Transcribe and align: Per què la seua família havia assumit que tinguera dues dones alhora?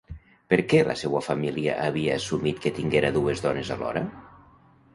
Per 0.53 0.57
què 0.71 0.79
la 0.87 0.95
seua 1.01 1.21
família 1.25 1.75
havia 1.89 2.17
assumit 2.21 2.63
que 2.65 2.73
tinguera 2.81 3.13
dues 3.19 3.47
dones 3.47 3.73
alhora? 3.77 4.05